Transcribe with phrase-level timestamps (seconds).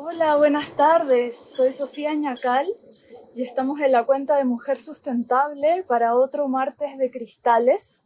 [0.00, 1.36] Hola, buenas tardes.
[1.36, 2.68] Soy Sofía Ñacal
[3.34, 8.04] y estamos en la cuenta de Mujer Sustentable para otro martes de cristales.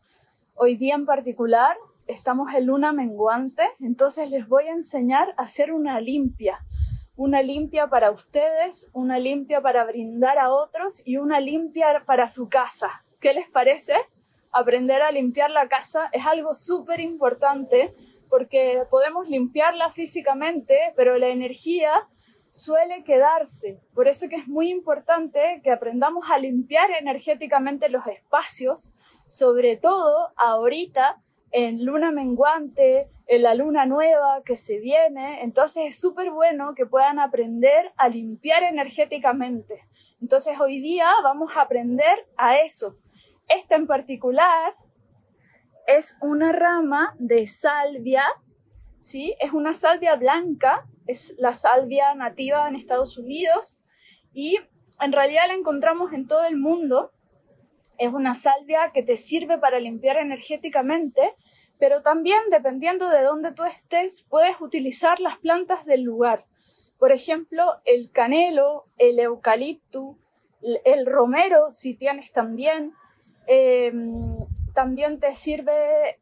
[0.54, 1.76] Hoy día en particular
[2.06, 6.60] estamos en luna menguante, entonces les voy a enseñar a hacer una limpia.
[7.14, 12.48] Una limpia para ustedes, una limpia para brindar a otros y una limpia para su
[12.48, 13.04] casa.
[13.20, 13.96] ¿Qué les parece?
[14.50, 17.94] Aprender a limpiar la casa es algo súper importante
[18.32, 22.08] porque podemos limpiarla físicamente, pero la energía
[22.50, 23.82] suele quedarse.
[23.94, 28.94] Por eso que es muy importante que aprendamos a limpiar energéticamente los espacios,
[29.28, 35.42] sobre todo ahorita en luna menguante, en la luna nueva que se viene.
[35.42, 39.82] Entonces es súper bueno que puedan aprender a limpiar energéticamente.
[40.22, 42.96] Entonces hoy día vamos a aprender a eso.
[43.46, 44.74] Esta en particular
[45.86, 48.24] es una rama de salvia,
[49.00, 49.34] ¿sí?
[49.40, 53.80] Es una salvia blanca, es la salvia nativa en Estados Unidos
[54.32, 54.58] y
[55.00, 57.12] en realidad la encontramos en todo el mundo.
[57.98, 61.34] Es una salvia que te sirve para limpiar energéticamente,
[61.78, 66.46] pero también dependiendo de dónde tú estés, puedes utilizar las plantas del lugar.
[66.98, 70.18] Por ejemplo, el canelo, el eucalipto,
[70.84, 72.92] el romero, si tienes también.
[73.48, 73.92] Eh,
[74.74, 76.18] también te sirve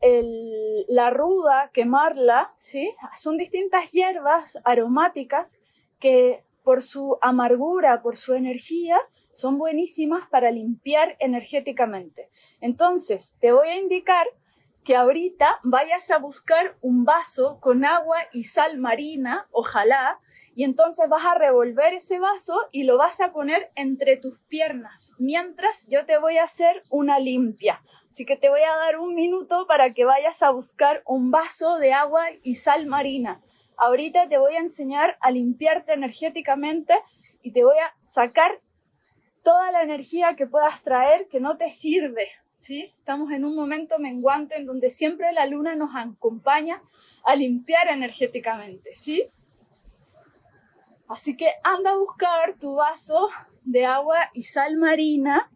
[0.88, 2.94] la ruda, quemarla, ¿sí?
[3.16, 5.58] Son distintas hierbas aromáticas
[5.98, 8.98] que por su amargura, por su energía,
[9.32, 12.28] son buenísimas para limpiar energéticamente.
[12.60, 14.26] Entonces, te voy a indicar
[14.90, 20.18] que ahorita vayas a buscar un vaso con agua y sal marina, ojalá,
[20.56, 25.14] y entonces vas a revolver ese vaso y lo vas a poner entre tus piernas,
[25.20, 27.80] mientras yo te voy a hacer una limpia.
[28.08, 31.78] Así que te voy a dar un minuto para que vayas a buscar un vaso
[31.78, 33.40] de agua y sal marina.
[33.76, 36.94] Ahorita te voy a enseñar a limpiarte energéticamente
[37.42, 38.60] y te voy a sacar
[39.44, 42.26] toda la energía que puedas traer que no te sirve.
[42.60, 42.82] ¿Sí?
[42.82, 46.82] Estamos en un momento menguante en donde siempre la luna nos acompaña
[47.24, 49.30] a limpiar energéticamente, ¿sí?
[51.08, 53.30] Así que anda a buscar tu vaso
[53.64, 55.50] de agua y sal marina.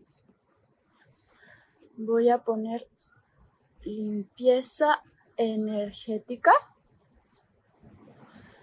[1.98, 2.88] Voy a poner
[3.82, 5.02] limpieza
[5.36, 6.52] energética.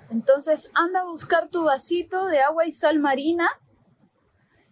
[0.09, 3.51] Entonces anda a buscar tu vasito de agua y sal marina.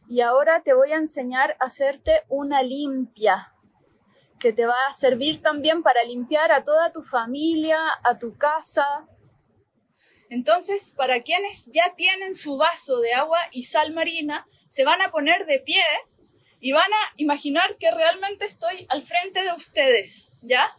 [0.07, 3.53] Y ahora te voy a enseñar a hacerte una limpia
[4.39, 9.07] que te va a servir también para limpiar a toda tu familia, a tu casa,
[10.29, 15.09] entonces, para quienes ya tienen su vaso de agua y sal marina, se van a
[15.09, 15.83] poner de pie
[16.59, 20.69] y van a imaginar que realmente estoy al frente de ustedes, ¿ya?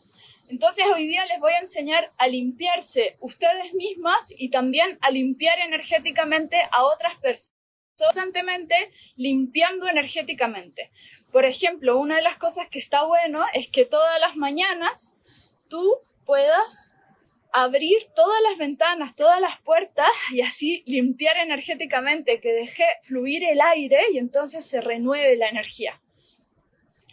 [0.51, 5.59] Entonces hoy día les voy a enseñar a limpiarse ustedes mismas y también a limpiar
[5.61, 7.60] energéticamente a otras personas,
[8.01, 8.75] constantemente
[9.17, 10.91] limpiando energéticamente.
[11.33, 15.15] Por ejemplo, una de las cosas que está bueno es que todas las mañanas
[15.69, 16.93] tú puedas
[17.53, 23.61] abrir todas las ventanas, todas las puertas y así limpiar energéticamente, que deje fluir el
[23.61, 26.01] aire y entonces se renueve la energía.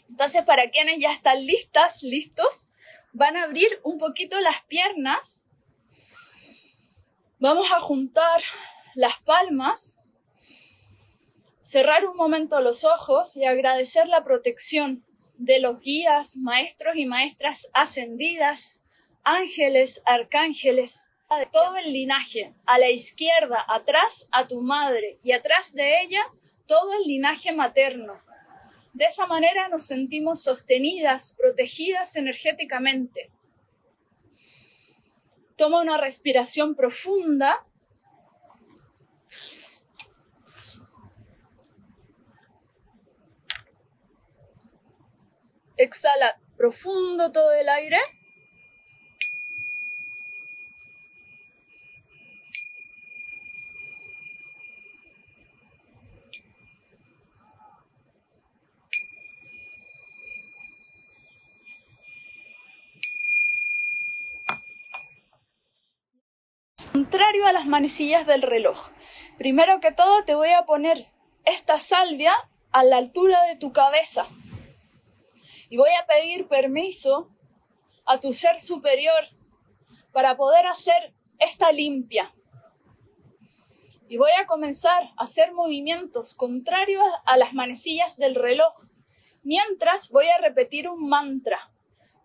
[0.10, 2.74] Entonces, para quienes ya están listas, listos,
[3.14, 5.42] van a abrir un poquito las piernas.
[7.40, 8.42] Vamos a juntar
[8.96, 9.97] las palmas,
[11.68, 15.04] cerrar un momento los ojos y agradecer la protección
[15.38, 18.82] de los guías, maestros y maestras ascendidas
[19.26, 25.74] ángeles, arcángeles, de todo el linaje, a la izquierda, atrás a tu madre y atrás
[25.74, 26.22] de ella
[26.68, 28.14] todo el linaje materno.
[28.94, 33.30] De esa manera nos sentimos sostenidas, protegidas energéticamente.
[35.58, 37.62] Toma una respiración profunda.
[45.78, 48.00] Exhala profundo todo el aire.
[67.08, 68.90] contrario a las manecillas del reloj.
[69.38, 71.06] Primero que todo te voy a poner
[71.46, 72.34] esta salvia
[72.72, 74.28] a la altura de tu cabeza
[75.70, 77.30] y voy a pedir permiso
[78.06, 79.26] a tu ser superior
[80.12, 82.34] para poder hacer esta limpia.
[84.10, 88.74] Y voy a comenzar a hacer movimientos contrarios a las manecillas del reloj,
[89.44, 91.72] mientras voy a repetir un mantra.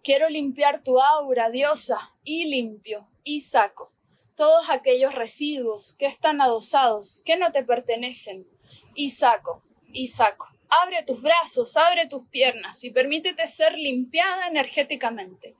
[0.05, 3.93] Quiero limpiar tu aura, diosa, y limpio, y saco
[4.37, 8.47] todos aquellos residuos que están adosados, que no te pertenecen,
[8.95, 9.63] y saco,
[9.93, 10.49] y saco.
[10.81, 15.55] Abre tus brazos, abre tus piernas y permítete ser limpiada energéticamente.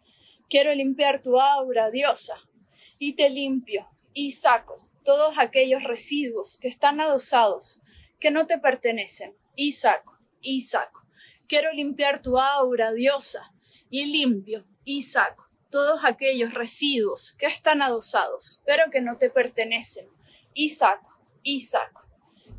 [0.49, 2.37] Quiero limpiar tu aura, diosa,
[2.99, 4.75] y te limpio y saco
[5.05, 7.83] todos aquellos residuos que están adosados,
[8.21, 11.03] que no te pertenecen, y saco, y saco.
[11.47, 13.53] Quiero limpiar tu aura, diosa,
[13.91, 20.09] y limpio y saco todos aquellos residuos que están adosados, pero que no te pertenecen,
[20.55, 21.09] y saco,
[21.43, 22.03] y saco.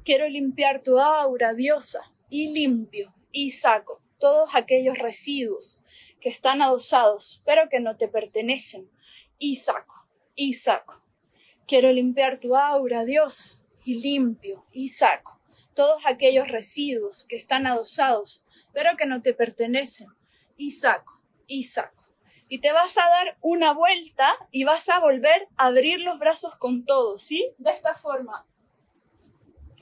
[0.03, 5.83] Quiero limpiar tu aura, diosa, y limpio y saco todos aquellos residuos
[6.19, 8.89] que están adosados, pero que no te pertenecen,
[9.37, 11.03] y saco, y saco.
[11.67, 15.39] Quiero limpiar tu aura, Dios, y limpio y saco
[15.75, 18.43] todos aquellos residuos que están adosados,
[18.73, 20.07] pero que no te pertenecen,
[20.57, 22.03] y saco, y saco.
[22.49, 26.55] Y te vas a dar una vuelta y vas a volver a abrir los brazos
[26.55, 27.51] con todo, ¿sí?
[27.59, 28.47] De esta forma.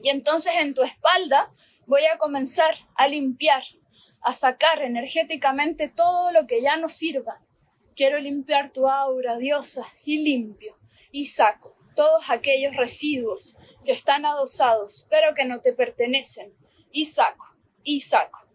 [0.04, 1.48] Y entonces en tu espalda
[1.86, 3.64] voy a comenzar a limpiar,
[4.22, 7.42] a sacar energéticamente todo lo que ya no sirva.
[7.96, 10.78] Quiero limpiar tu aura, diosa, y limpio,
[11.12, 13.56] y saco todos aquellos residuos
[13.86, 16.54] que están adosados, pero que no te pertenecen,
[16.92, 17.46] y saco,
[17.84, 18.48] y saco.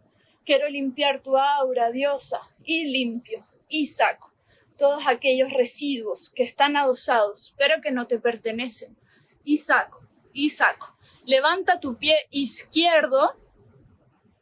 [0.45, 4.33] Quiero limpiar tu aura, diosa, y limpio, y saco
[4.79, 8.97] todos aquellos residuos que están adosados, pero que no te pertenecen,
[9.45, 10.96] y saco, y saco
[11.27, 13.35] levanta tu pie izquierdo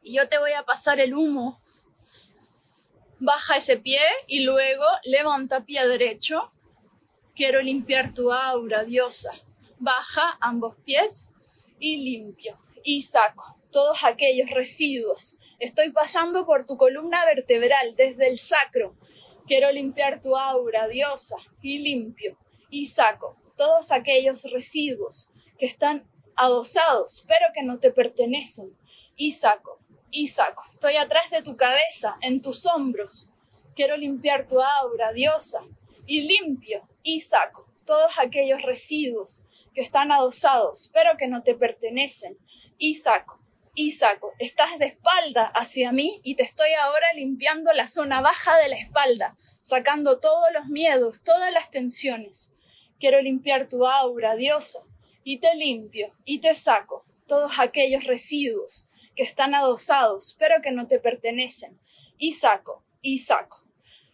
[0.03, 1.59] y yo te voy a pasar el humo.
[3.19, 6.53] Baja ese pie y luego levanta pie derecho.
[7.35, 9.33] Quiero limpiar tu aura, diosa.
[9.79, 11.31] Baja ambos pies
[11.79, 12.59] y limpio.
[12.85, 15.39] Y saco todos aquellos residuos.
[15.59, 18.95] Estoy pasando por tu columna vertebral desde el sacro.
[19.47, 22.37] Quiero limpiar tu aura, diosa, y limpio.
[22.69, 25.29] Y saco todos aquellos residuos
[25.59, 28.77] que están adosados, pero que no te pertenecen.
[29.17, 30.63] Y saco, y saco.
[30.71, 33.31] Estoy atrás de tu cabeza, en tus hombros.
[33.75, 35.61] Quiero limpiar tu aura, diosa.
[36.07, 39.45] Y limpio, y saco todos aquellos residuos
[39.75, 42.39] que están adosados, pero que no te pertenecen.
[42.79, 43.39] Y saco,
[43.75, 44.33] y saco.
[44.39, 48.77] Estás de espalda hacia mí y te estoy ahora limpiando la zona baja de la
[48.77, 52.51] espalda, sacando todos los miedos, todas las tensiones.
[52.99, 54.81] Quiero limpiar tu aura, diosa,
[55.25, 58.87] y te limpio y te saco todos aquellos residuos
[59.17, 61.81] que están adosados pero que no te pertenecen
[62.19, 63.65] y saco y saco.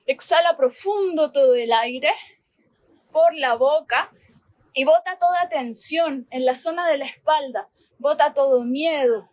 [0.07, 2.13] Exhala profundo todo el aire
[3.13, 4.11] por la boca
[4.73, 7.69] y bota toda tensión en la zona de la espalda,
[7.99, 9.31] bota todo miedo,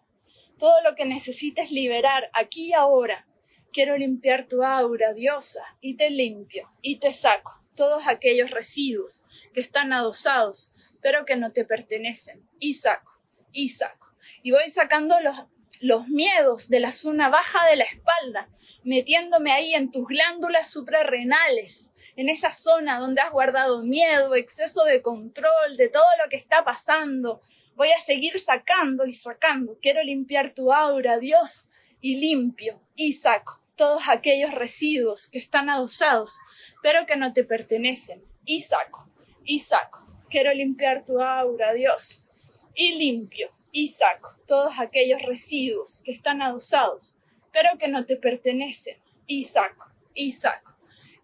[0.58, 3.28] todo lo que necesites liberar aquí y ahora.
[3.72, 9.62] Quiero limpiar tu aura, diosa, y te limpio y te saco todos aquellos residuos que
[9.62, 12.48] están adosados pero que no te pertenecen.
[12.60, 13.12] Y saco,
[13.52, 14.08] y saco.
[14.44, 15.38] Y voy sacando los,
[15.82, 18.50] los miedos de la zona baja de la espalda,
[18.84, 25.02] metiéndome ahí en tus glándulas suprarrenales, en esa zona donde has guardado miedo, exceso de
[25.02, 27.42] control, de todo lo que está pasando.
[27.76, 29.78] Voy a seguir sacando y sacando.
[29.82, 31.70] Quiero limpiar tu aura, Dios,
[32.02, 36.40] y limpio y saco todos aquellos residuos que están adosados,
[36.82, 38.24] pero que no te pertenecen.
[38.44, 39.08] Y saco,
[39.46, 40.07] y saco.
[40.30, 42.26] Quiero limpiar tu aura, Dios.
[42.74, 47.16] Y limpio y saco todos aquellos residuos que están adosados,
[47.52, 48.98] pero que no te pertenecen.
[49.26, 50.76] Y saco, y saco.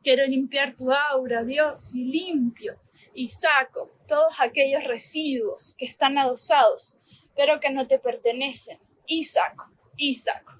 [0.03, 2.75] Quiero limpiar tu aura, Dios, y limpio
[3.13, 6.95] y saco todos aquellos residuos que están adosados,
[7.35, 8.79] pero que no te pertenecen.
[9.05, 10.53] Y saco, y saco.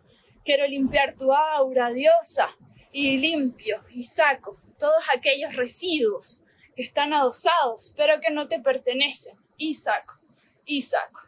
[0.43, 2.49] Quiero limpiar tu aura, diosa,
[2.91, 6.42] y limpio y saco todos aquellos residuos
[6.75, 9.37] que están adosados, pero que no te pertenecen.
[9.57, 10.19] Y saco,
[10.65, 11.21] y saco.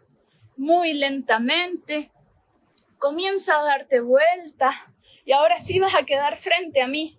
[0.58, 2.12] Muy lentamente,
[2.98, 4.72] comienza a darte vuelta
[5.26, 7.18] y ahora sí vas a quedar frente a mí.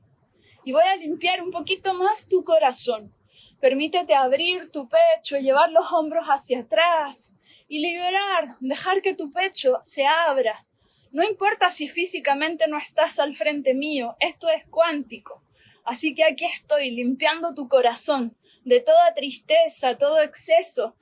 [0.65, 3.15] Y voy a limpiar un poquito más tu corazón.
[3.61, 7.35] Permítete abrir tu pecho, llevar los hombros hacia atrás
[7.69, 10.67] y liberar, dejar que tu pecho se abra.
[11.13, 15.43] No importa si físicamente no estás al frente mío, esto es cuántico.
[15.87, 20.97] Así que aquí estoy limpiando tu corazón de toda tristeza, todo exceso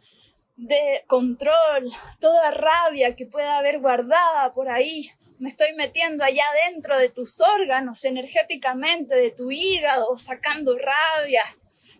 [0.57, 5.11] de control, toda rabia que pueda haber guardada por ahí.
[5.39, 11.45] Me estoy metiendo allá dentro de tus órganos energéticamente, de tu hígado, sacando rabia,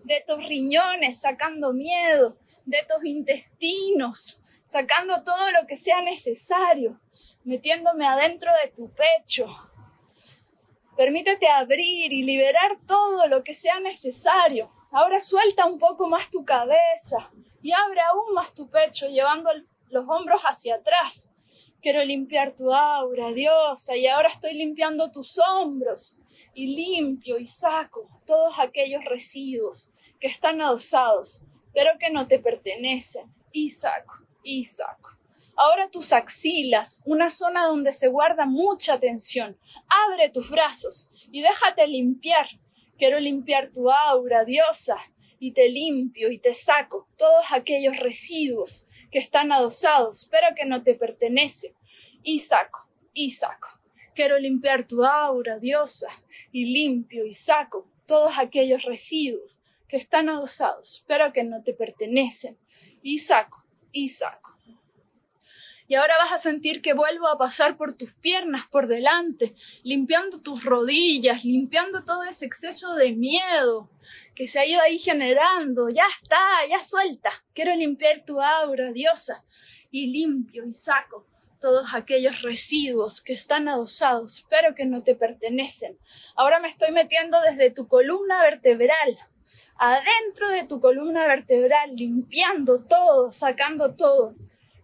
[0.05, 2.37] de tus riñones, sacando miedo,
[2.67, 7.01] de tus intestinos, sacando todo lo que sea necesario,
[7.45, 9.47] metiéndome adentro de tu pecho,
[10.97, 16.45] Permítete abrir y liberar todo lo que sea necesario Ahora suelta un poco más tu
[16.45, 17.29] cabeza
[17.61, 19.51] y abre aún más tu pecho, llevando
[19.89, 21.33] los hombros hacia atrás.
[21.83, 26.17] Quiero limpiar tu aura, diosa, y ahora estoy limpiando tus hombros
[26.55, 33.35] y limpio y saco todos aquellos residuos que están adosados, pero que no te pertenecen,
[33.51, 35.11] y saco, y saco.
[35.57, 39.57] Ahora tus axilas, una zona donde se guarda mucha tensión.
[40.09, 42.47] Abre tus brazos y déjate limpiar.
[42.99, 44.97] Quiero limpiar tu aura, diosa,
[45.39, 50.83] y te limpio y te saco todos aquellos residuos que están adosados, pero que no
[50.83, 51.75] te pertenecen.
[52.23, 53.69] Y saco, y saco.
[54.15, 56.09] Quiero limpiar tu aura, diosa,
[56.51, 62.57] y limpio y saco todos aquellos residuos que están adosados, pero que no te pertenecen.
[63.03, 64.54] Y saco, y saco.
[65.95, 70.43] Y ahora vas a sentir que vuelvo a pasar por tus piernas por delante, limpiando
[70.43, 73.89] tus rodillas, limpiando todo ese exceso de miedo
[74.35, 75.89] que se ha ido ahí generando.
[75.91, 77.31] Ya está, ya suelta.
[77.53, 79.45] Quiero limpiar tu aura, diosa.
[79.93, 81.29] Y limpio y saco
[81.61, 85.97] todos aquellos residuos que están adosados, pero que no te pertenecen.
[86.35, 89.17] Ahora me estoy metiendo desde tu columna vertebral,
[89.77, 94.35] adentro de tu columna vertebral, limpiando todo, sacando todo.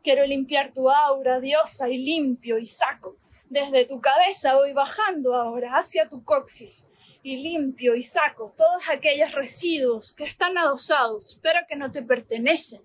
[0.03, 3.17] Quiero limpiar tu aura, diosa, y limpio y saco.
[3.49, 6.87] Desde tu cabeza voy bajando ahora hacia tu coxis
[7.23, 12.81] y limpio y saco todos aquellos residuos que están adosados, pero que no te pertenecen.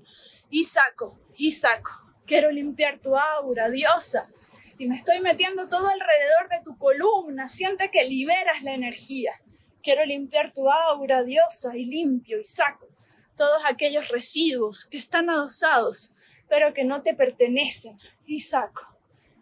[0.50, 1.92] Y saco, y saco.
[2.26, 4.30] Quiero limpiar tu aura, diosa.
[4.78, 7.48] Y me estoy metiendo todo alrededor de tu columna.
[7.48, 9.34] Siente que liberas la energía.
[9.82, 12.88] Quiero limpiar tu aura, diosa, y limpio y saco
[13.36, 16.12] todos aquellos residuos que están adosados,
[16.48, 17.98] pero que no te pertenecen.
[18.26, 18.84] Y saco,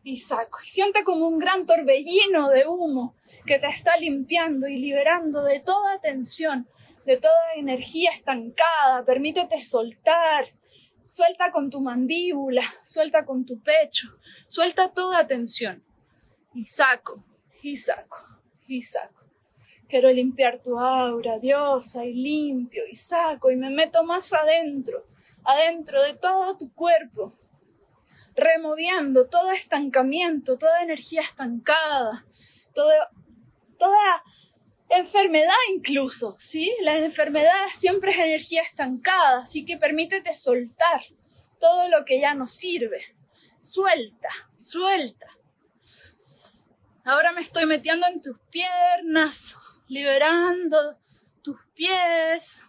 [0.04, 0.60] y saco.
[0.64, 5.60] Y siente como un gran torbellino de humo que te está limpiando y liberando de
[5.60, 6.68] toda tensión,
[7.06, 9.04] de toda energía estancada.
[9.06, 10.48] Permítete soltar.
[11.04, 14.08] Suelta con tu mandíbula, suelta con tu pecho,
[14.48, 15.84] suelta toda tensión.
[16.54, 17.26] Y saco,
[17.62, 18.18] y saco,
[18.68, 19.22] y saco.
[19.90, 25.06] Quiero limpiar tu aura, diosa, y limpio, y saco, y me meto más adentro
[25.46, 27.38] adentro de todo tu cuerpo,
[28.36, 32.26] removiendo todo estancamiento, toda energía estancada,
[32.74, 34.24] toda
[34.90, 36.74] enfermedad incluso, ¿sí?
[36.82, 41.02] La enfermedad siempre es energía estancada, así que permítete soltar
[41.60, 43.16] todo lo que ya no sirve.
[43.58, 45.28] Suelta, suelta.
[47.06, 49.56] Ahora me estoy metiendo en tus piernas,
[49.88, 50.98] liberando
[51.42, 52.64] tus pies,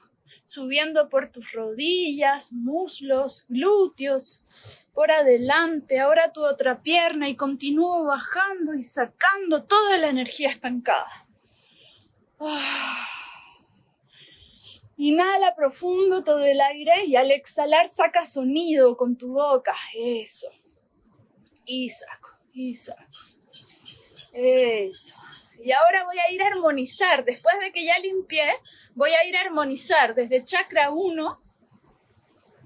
[0.54, 4.44] subiendo por tus rodillas, muslos, glúteos,
[4.92, 11.11] por adelante, ahora tu otra pierna y continúo bajando y sacando toda la energía estancada.
[12.38, 13.08] Ah.
[14.96, 19.75] Inhala profundo todo el aire y al exhalar saca sonido con tu boca.
[19.96, 20.49] Eso.
[21.64, 23.02] Y saco, y saco.
[24.32, 25.24] Eso.
[25.64, 27.25] Y ahora voy a ir a armonizar.
[27.25, 28.44] Después de que ya limpié,
[28.94, 31.38] voy a ir a armonizar desde chakra 1.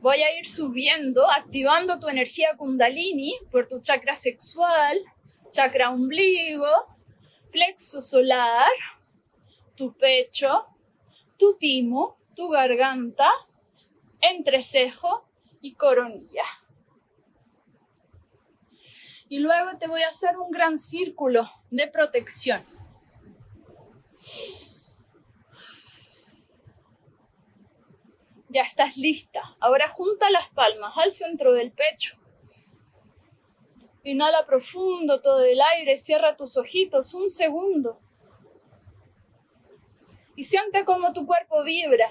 [0.00, 5.00] Voy a ir subiendo, activando tu energía kundalini por tu chakra sexual,
[5.52, 6.66] chakra ombligo,
[7.52, 8.66] plexo solar,
[9.76, 10.66] tu pecho,
[11.36, 13.30] tu timo, tu garganta,
[14.20, 15.24] entrecejo
[15.60, 16.44] y coronilla.
[19.28, 22.60] Y luego te voy a hacer un gran círculo de protección.
[28.50, 29.56] Ya estás lista.
[29.60, 32.16] Ahora junta las palmas al centro del pecho.
[34.04, 37.98] Inhala profundo todo el aire, cierra tus ojitos un segundo.
[40.34, 42.10] Y siente cómo tu cuerpo vibra.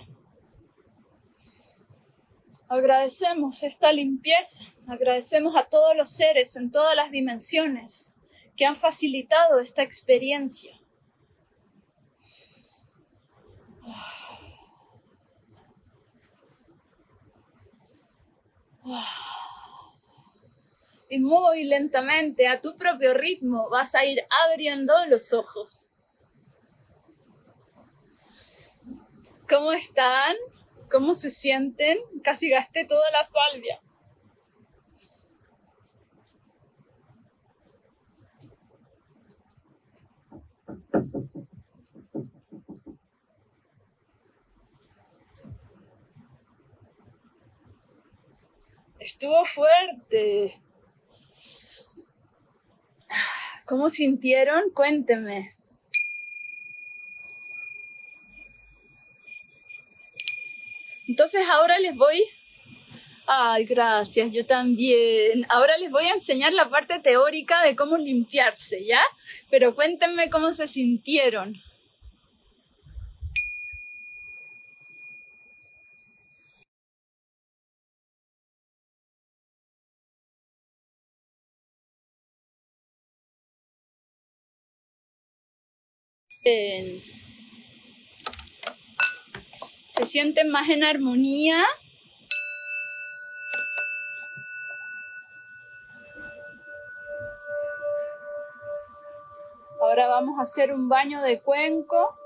[2.69, 8.17] Agradecemos esta limpieza, agradecemos a todos los seres en todas las dimensiones
[8.57, 10.76] que han facilitado esta experiencia.
[21.09, 25.91] Y muy lentamente, a tu propio ritmo, vas a ir abriendo los ojos.
[29.49, 30.35] ¿Cómo están?
[30.91, 31.97] ¿Cómo se sienten?
[32.23, 33.81] Casi gasté toda la salvia.
[49.07, 50.59] Estuvo fuerte.
[53.65, 54.69] ¿Cómo sintieron?
[54.71, 55.55] Cuénteme.
[61.07, 62.21] Entonces ahora les voy...
[63.27, 65.45] Ay, gracias, yo también.
[65.47, 69.01] Ahora les voy a enseñar la parte teórica de cómo limpiarse, ¿ya?
[69.49, 71.55] Pero cuéntenme cómo se sintieron.
[89.89, 91.65] Se sienten más en armonía.
[99.81, 102.17] Ahora vamos a hacer un baño de cuenco.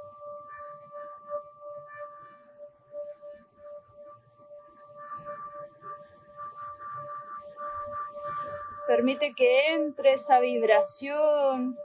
[8.88, 11.78] Permite que entre esa vibración.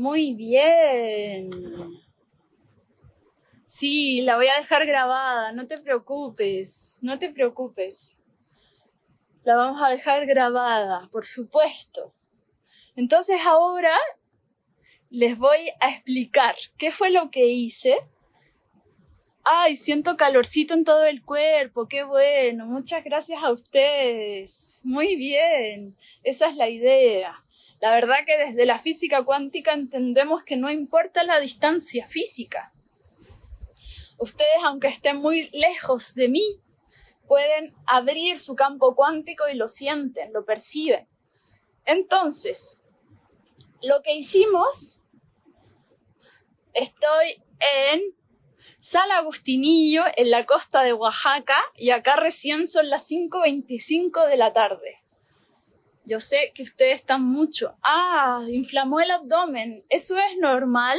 [0.00, 1.50] Muy bien.
[3.66, 8.16] Sí, la voy a dejar grabada, no te preocupes, no te preocupes.
[9.44, 12.14] La vamos a dejar grabada, por supuesto.
[12.96, 13.94] Entonces ahora
[15.10, 17.98] les voy a explicar qué fue lo que hice.
[19.44, 24.80] Ay, siento calorcito en todo el cuerpo, qué bueno, muchas gracias a ustedes.
[24.82, 27.44] Muy bien, esa es la idea.
[27.80, 32.72] La verdad que desde la física cuántica entendemos que no importa la distancia física.
[34.18, 36.60] Ustedes, aunque estén muy lejos de mí,
[37.26, 41.08] pueden abrir su campo cuántico y lo sienten, lo perciben.
[41.86, 42.82] Entonces,
[43.82, 45.06] lo que hicimos,
[46.74, 48.14] estoy en
[48.78, 54.52] San Agustinillo, en la costa de Oaxaca, y acá recién son las 5.25 de la
[54.52, 54.99] tarde.
[56.10, 57.76] Yo sé que ustedes están mucho.
[57.84, 59.84] Ah, inflamó el abdomen.
[59.88, 60.98] Eso es normal.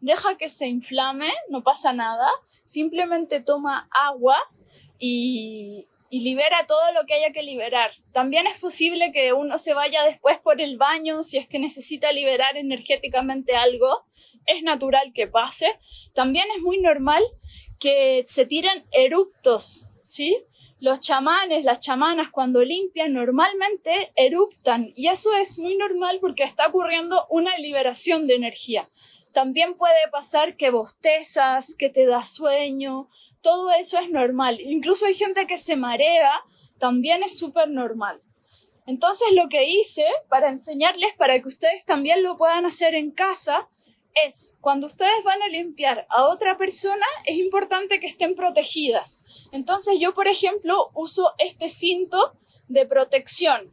[0.00, 2.30] Deja que se inflame, no pasa nada.
[2.64, 4.36] Simplemente toma agua
[5.00, 7.90] y, libera todo lo que haya que liberar.
[8.12, 12.12] También es posible que uno se vaya después por el baño si es que necesita
[12.12, 14.04] liberar energéticamente algo.
[14.46, 15.76] Es natural que pase.
[16.14, 17.24] También es muy normal
[17.80, 20.44] que se tiren eructos, ¿sí?
[20.82, 26.66] Los chamanes, las chamanas cuando limpian normalmente eruptan y eso es muy normal porque está
[26.66, 28.82] ocurriendo una liberación de energía.
[29.32, 33.06] También puede pasar que bostezas, que te da sueño,
[33.42, 34.60] todo eso es normal.
[34.60, 36.42] Incluso hay gente que se marea,
[36.80, 38.20] también es súper normal.
[38.84, 43.68] Entonces lo que hice para enseñarles, para que ustedes también lo puedan hacer en casa,
[44.26, 49.21] es cuando ustedes van a limpiar a otra persona, es importante que estén protegidas.
[49.52, 52.32] Entonces yo, por ejemplo, uso este cinto
[52.68, 53.70] de protección.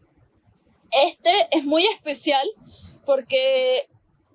[0.91, 2.47] Este es muy especial
[3.05, 3.87] porque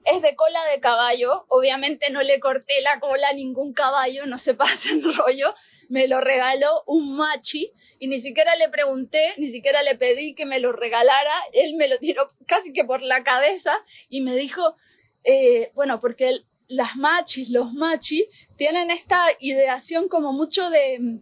[0.05, 1.45] es de cola de caballo.
[1.49, 5.55] Obviamente no le corté la cola a ningún caballo, no se pasa en rollo.
[5.91, 10.47] Me lo regaló un machi y ni siquiera le pregunté, ni siquiera le pedí que
[10.47, 11.35] me lo regalara.
[11.53, 13.75] Él me lo tiró casi que por la cabeza
[14.09, 14.77] y me dijo,
[15.25, 18.25] eh, bueno, porque las machis, los machis,
[18.57, 21.21] tienen esta ideación como mucho de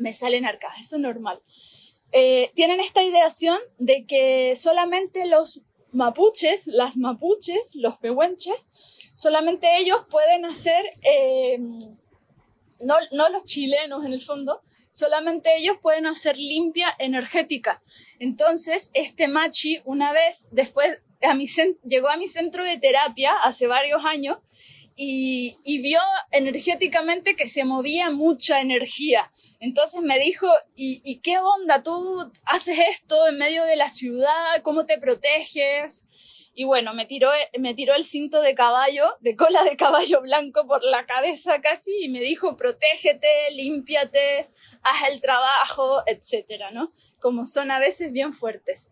[0.00, 1.40] me salen arcas, eso es normal.
[2.12, 8.54] Eh, tienen esta ideación de que solamente los mapuches, las mapuches, los pehuenches,
[9.14, 11.58] solamente ellos pueden hacer, eh,
[12.80, 14.60] no, no los chilenos en el fondo,
[14.90, 17.82] solamente ellos pueden hacer limpia energética.
[18.18, 21.46] Entonces, este machi, una vez después, a mi,
[21.84, 24.38] llegó a mi centro de terapia hace varios años
[24.96, 29.30] y, y vio energéticamente que se movía mucha energía.
[29.60, 31.82] Entonces me dijo, ¿y, qué onda?
[31.82, 34.62] ¿Tú haces esto en medio de la ciudad?
[34.62, 36.06] ¿Cómo te proteges?
[36.54, 40.66] Y bueno, me tiró, me tiró el cinto de caballo, de cola de caballo blanco
[40.66, 44.48] por la cabeza casi y me dijo, protégete, límpiate,
[44.82, 46.88] haz el trabajo, etcétera, ¿no?
[47.20, 48.90] Como son a veces bien fuertes.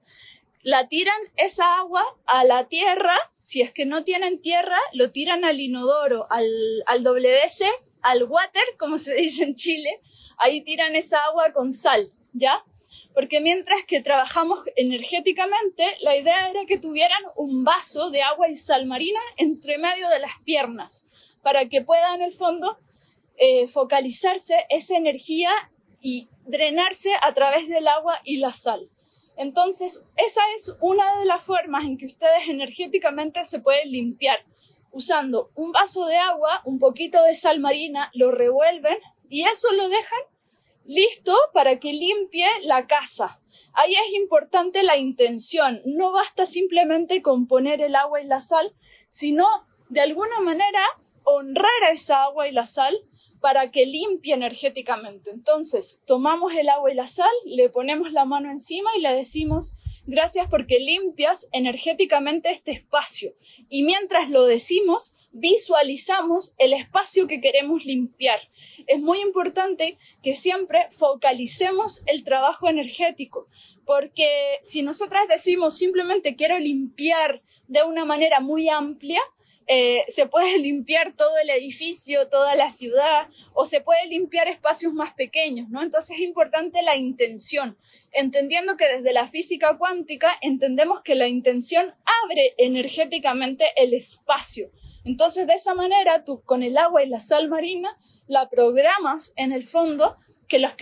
[0.63, 5.47] La tiran esa agua a la tierra, si es que no tienen tierra, lo tiran
[5.47, 6.47] al inodoro, al,
[6.87, 7.65] al WC,
[8.09, 10.01] al water, como se dice en Chile,
[10.39, 12.65] ahí tiran esa agua con sal, ¿ya?
[13.13, 18.55] Porque mientras que trabajamos energéticamente, la idea era que tuvieran un vaso de agua y
[18.55, 21.05] sal marina entre medio de las piernas,
[21.43, 22.79] para que pueda en el fondo
[23.37, 25.51] eh, focalizarse esa energía
[26.01, 28.89] y drenarse a través del agua y la sal.
[29.37, 34.39] Entonces, esa es una de las formas en que ustedes energéticamente se pueden limpiar.
[34.91, 38.99] Usando un vaso de agua, un poquito de sal marina, lo revuelven
[39.29, 40.21] y eso lo dejan
[40.89, 43.41] listo para que limpie la casa.
[43.75, 45.83] Ahí es importante la intención.
[45.85, 48.73] No basta simplemente con poner el agua y la sal,
[49.09, 49.47] sino
[49.91, 50.81] de alguna manera
[51.25, 52.99] honrar a esa agua y la sal
[53.41, 55.31] para que limpie energéticamente.
[55.31, 59.75] Entonces, tomamos el agua y la sal, le ponemos la mano encima y le decimos,
[60.09, 63.35] gracias porque limpias energéticamente este espacio.
[63.69, 68.41] Y mientras lo decimos, visualizamos el espacio que queremos limpiar.
[68.87, 73.47] Es muy importante que siempre focalicemos el trabajo energético,
[73.85, 79.21] porque si nosotras decimos simplemente quiero limpiar de una manera muy amplia,
[79.69, 84.95] eh, se puede limpiar todo el edificio, toda la ciudad, o se puede limpiar espacios
[84.95, 85.83] más pequeños, ¿no?
[85.83, 87.77] Entonces es importante la intención,
[88.13, 94.71] entendiendo que desde la física cuántica entendemos que la intención abre energéticamente el espacio.
[95.05, 99.53] Entonces de esa manera tú con el agua y la sal marina la programas en
[99.53, 100.17] el fondo
[100.49, 100.75] que la,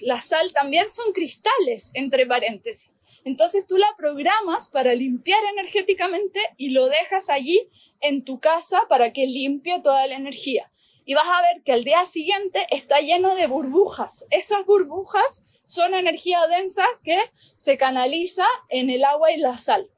[0.00, 2.96] la sal también son cristales, entre paréntesis.
[3.24, 7.66] Entonces tú la programas para limpiar energéticamente y lo dejas allí
[8.00, 10.70] en tu casa para que limpie toda la energía.
[11.04, 14.26] Y vas a ver que al día siguiente está lleno de burbujas.
[14.30, 17.18] Esas burbujas son energía densa que
[17.58, 19.90] se canaliza en el agua y la sal.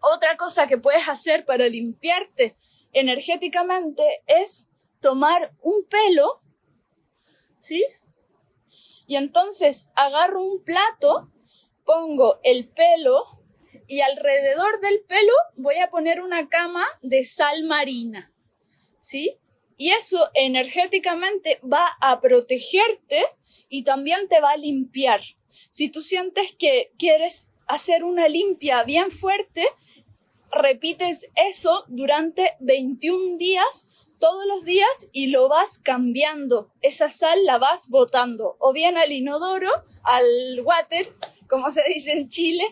[0.00, 2.56] Otra cosa que puedes hacer para limpiarte
[2.92, 4.68] energéticamente es
[5.00, 6.40] tomar un pelo,
[7.60, 7.84] ¿sí?
[9.06, 11.30] Y entonces agarro un plato
[11.84, 13.24] pongo el pelo
[13.86, 18.32] y alrededor del pelo voy a poner una cama de sal marina,
[19.00, 19.38] ¿sí?
[19.76, 23.24] Y eso energéticamente va a protegerte
[23.68, 25.22] y también te va a limpiar.
[25.70, 29.66] Si tú sientes que quieres hacer una limpia bien fuerte,
[30.50, 33.88] repites eso durante 21 días
[34.22, 36.70] todos los días y lo vas cambiando.
[36.80, 39.68] Esa sal la vas botando o bien al inodoro,
[40.04, 41.08] al water
[41.52, 42.64] como se dice en Chile,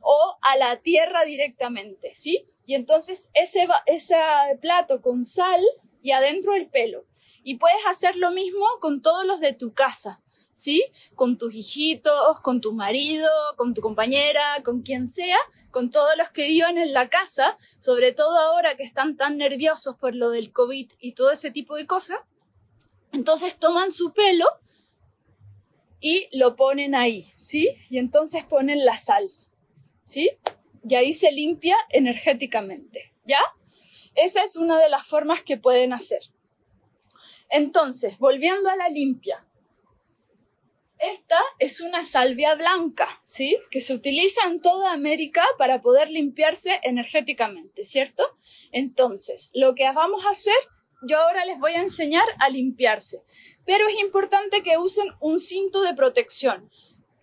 [0.00, 2.44] o a la tierra directamente, ¿sí?
[2.66, 4.14] Y entonces ese, ese
[4.60, 5.60] plato con sal
[6.02, 7.04] y adentro el pelo.
[7.42, 10.22] Y puedes hacer lo mismo con todos los de tu casa,
[10.54, 10.84] ¿sí?
[11.16, 15.38] Con tus hijitos, con tu marido, con tu compañera, con quien sea,
[15.72, 19.96] con todos los que viven en la casa, sobre todo ahora que están tan nerviosos
[19.96, 22.20] por lo del COVID y todo ese tipo de cosas.
[23.10, 24.46] Entonces toman su pelo
[26.00, 27.76] y lo ponen ahí, ¿sí?
[27.90, 29.28] Y entonces ponen la sal,
[30.02, 30.30] ¿sí?
[30.88, 33.40] Y ahí se limpia energéticamente, ¿ya?
[34.14, 36.20] Esa es una de las formas que pueden hacer.
[37.50, 39.44] Entonces, volviendo a la limpia.
[40.98, 43.56] Esta es una salvia blanca, ¿sí?
[43.70, 48.24] Que se utiliza en toda América para poder limpiarse energéticamente, ¿cierto?
[48.72, 50.56] Entonces, lo que vamos a hacer,
[51.08, 53.22] yo ahora les voy a enseñar a limpiarse
[53.68, 56.70] pero es importante que usen un cinto de protección.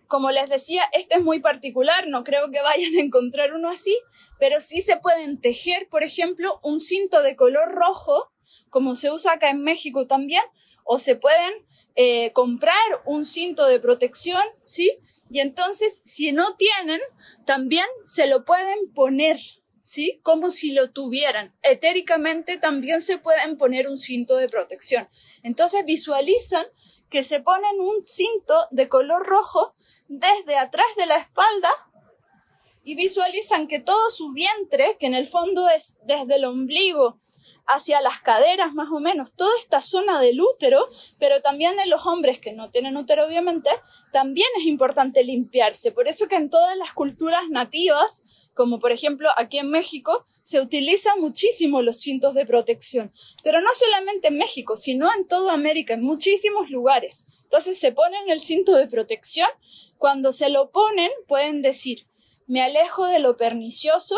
[0.06, 3.98] Como les decía, este es muy particular, no creo que vayan a encontrar uno así,
[4.38, 8.30] pero sí se pueden tejer, por ejemplo, un cinto de color rojo,
[8.70, 10.44] como se usa acá en México también,
[10.84, 11.52] o se pueden
[11.96, 15.00] eh, comprar un cinto de protección, ¿sí?
[15.28, 17.00] Y entonces, si no tienen,
[17.44, 19.40] también se lo pueden poner,
[19.86, 20.20] ¿sí?
[20.24, 21.54] Como si lo tuvieran.
[21.62, 25.08] Etéricamente también se pueden poner un cinto de protección.
[25.44, 26.66] Entonces visualizan
[27.08, 29.76] que se ponen un cinto de color rojo
[30.08, 31.72] desde atrás de la espalda
[32.82, 37.20] y visualizan que todo su vientre, que en el fondo es desde el ombligo
[37.66, 42.06] hacia las caderas más o menos, toda esta zona del útero, pero también en los
[42.06, 43.70] hombres que no tienen útero obviamente,
[44.12, 45.92] también es importante limpiarse.
[45.92, 48.22] Por eso que en todas las culturas nativas,
[48.54, 53.12] como por ejemplo aquí en México, se utilizan muchísimo los cintos de protección.
[53.42, 57.42] Pero no solamente en México, sino en toda América, en muchísimos lugares.
[57.42, 59.48] Entonces se ponen el cinto de protección.
[59.98, 62.06] Cuando se lo ponen, pueden decir,
[62.46, 64.16] me alejo de lo pernicioso,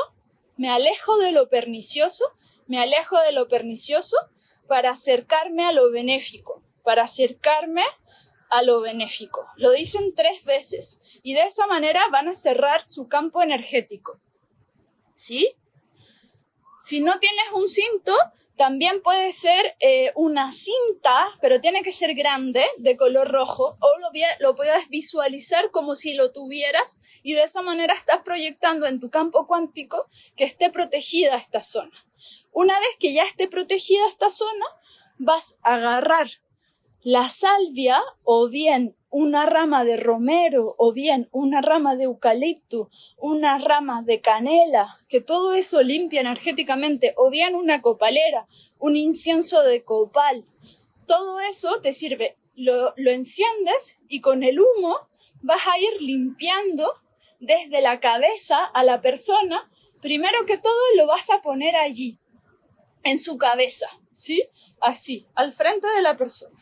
[0.59, 2.25] me alejo de lo pernicioso
[2.69, 4.17] me alejo de lo pernicioso
[4.69, 7.83] para acercarme a lo benéfico, para acercarme
[8.51, 9.47] a lo benéfico.
[9.57, 14.21] Lo dicen tres veces y de esa manera van a cerrar su campo energético.
[15.15, 15.57] ¿Sí?
[16.81, 18.15] Si no tienes un cinto,
[18.57, 23.99] también puede ser eh, una cinta, pero tiene que ser grande, de color rojo, o
[23.99, 24.11] lo,
[24.41, 29.11] lo puedes visualizar como si lo tuvieras y de esa manera estás proyectando en tu
[29.11, 31.93] campo cuántico que esté protegida esta zona.
[32.53, 34.67] Una vez que ya esté protegida esta zona,
[35.19, 36.29] vas a agarrar
[37.03, 43.59] la salvia o bien una rama de romero o bien una rama de eucalipto, una
[43.59, 48.47] rama de canela, que todo eso limpia energéticamente, o bien una copalera,
[48.79, 50.45] un incienso de copal.
[51.07, 54.97] Todo eso te sirve lo, lo enciendes y con el humo
[55.41, 56.95] vas a ir limpiando
[57.41, 59.71] desde la cabeza a la persona.
[60.03, 62.19] Primero que todo lo vas a poner allí,
[63.05, 64.43] en su cabeza, ¿sí?
[64.81, 66.58] Así, al frente de la persona.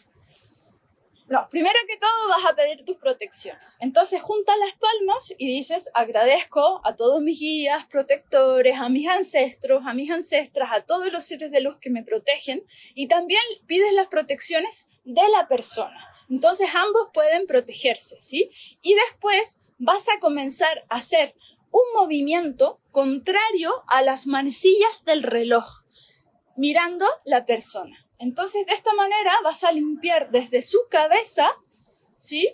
[1.28, 3.76] No, primero que todo vas a pedir tus protecciones.
[3.80, 9.82] Entonces juntas las palmas y dices, agradezco a todos mis guías, protectores, a mis ancestros,
[9.86, 12.64] a mis ancestras, a todos los seres de luz que me protegen.
[12.94, 16.12] Y también pides las protecciones de la persona.
[16.30, 18.48] Entonces ambos pueden protegerse, ¿sí?
[18.80, 21.34] Y después vas a comenzar a hacer
[21.72, 25.82] un movimiento contrario a las manecillas del reloj,
[26.56, 28.05] mirando la persona.
[28.18, 31.50] Entonces, de esta manera vas a limpiar desde su cabeza,
[32.18, 32.50] ¿sí?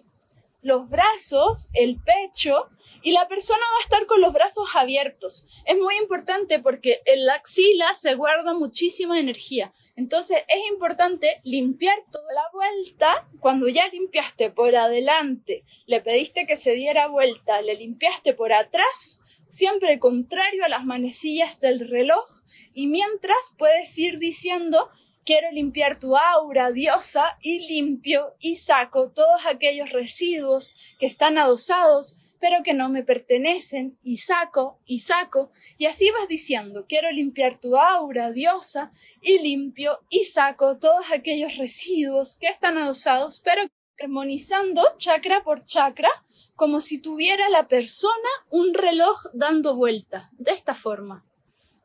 [0.63, 2.69] Los brazos, el pecho,
[3.03, 5.47] y la persona va a estar con los brazos abiertos.
[5.67, 9.73] Es muy importante porque en la axila se guarda muchísima energía.
[9.97, 13.29] Entonces es importante limpiar toda la vuelta.
[13.41, 19.19] Cuando ya limpiaste por adelante, le pediste que se diera vuelta, le limpiaste por atrás,
[19.49, 22.25] siempre contrario a las manecillas del reloj.
[22.73, 24.89] Y mientras puedes ir diciendo
[25.25, 32.17] Quiero limpiar tu aura, diosa, y limpio y saco todos aquellos residuos que están adosados,
[32.41, 37.59] pero que no me pertenecen, y saco y saco, y así vas diciendo, quiero limpiar
[37.59, 43.63] tu aura, diosa, y limpio y saco todos aquellos residuos que están adosados, pero
[44.03, 46.11] armonizando chakra por chakra,
[46.57, 51.25] como si tuviera la persona un reloj dando vuelta, de esta forma.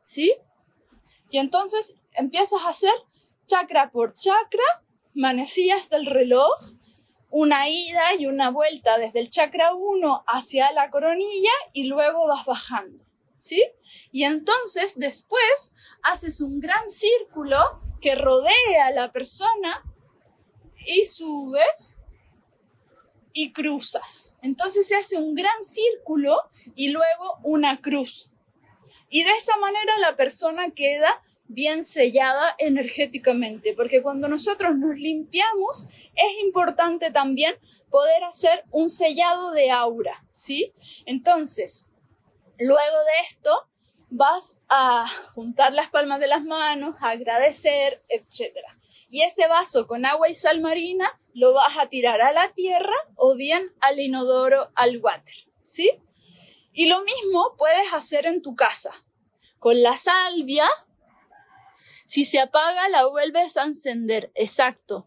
[0.04, 0.34] ¿Sí?
[1.30, 2.90] Y entonces empiezas a hacer
[3.48, 4.84] chakra por chakra,
[5.14, 6.52] manecillas del reloj,
[7.30, 12.44] una ida y una vuelta desde el chakra 1 hacia la coronilla y luego vas
[12.46, 13.04] bajando,
[13.36, 13.64] ¿sí?
[14.12, 17.58] Y entonces después haces un gran círculo
[18.00, 19.82] que rodea a la persona
[20.86, 21.98] y subes
[23.32, 24.36] y cruzas.
[24.42, 26.42] Entonces se hace un gran círculo
[26.74, 28.34] y luego una cruz.
[29.10, 35.86] Y de esa manera la persona queda bien sellada energéticamente, porque cuando nosotros nos limpiamos
[36.14, 37.54] es importante también
[37.90, 40.72] poder hacer un sellado de aura, ¿sí?
[41.06, 41.88] Entonces,
[42.58, 43.68] luego de esto
[44.10, 48.56] vas a juntar las palmas de las manos, agradecer, etc.
[49.10, 52.94] Y ese vaso con agua y sal marina lo vas a tirar a la tierra
[53.16, 55.90] o bien al inodoro, al water, ¿sí?
[56.72, 58.92] Y lo mismo puedes hacer en tu casa.
[59.58, 60.68] Con la salvia
[62.08, 64.32] si se apaga, la vuelves a encender.
[64.34, 65.06] Exacto.